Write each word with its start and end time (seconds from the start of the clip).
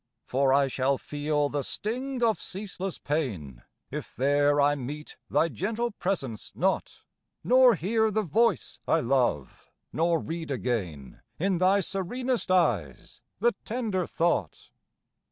For 0.25 0.51
I 0.51 0.67
shall 0.67 0.97
feel 0.97 1.47
the 1.47 1.61
sting 1.61 2.23
of 2.23 2.41
ceaseless 2.41 2.97
pain 2.97 3.61
If 3.91 4.15
there 4.15 4.59
I 4.59 4.73
meet 4.73 5.15
thy 5.29 5.47
gentle 5.47 5.91
presence 5.91 6.51
not; 6.55 7.03
Nor 7.43 7.75
hear 7.75 8.09
the 8.09 8.23
voice 8.23 8.79
I 8.87 8.99
love, 8.99 9.69
nor 9.93 10.17
read 10.19 10.49
again 10.49 11.21
In 11.37 11.59
thy 11.59 11.81
serenest 11.81 12.49
eyes 12.49 13.21
the 13.39 13.51
tender 13.63 14.07
thought. 14.07 14.71